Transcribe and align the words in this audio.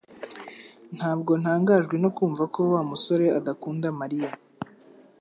Ntabwo 0.97 1.31
ntangajwe 1.41 1.95
no 2.03 2.09
kumva 2.17 2.43
ko 2.53 2.59
Wa 2.73 2.81
musore 2.89 3.25
adakunda 3.39 3.87
Mariya 3.99 4.29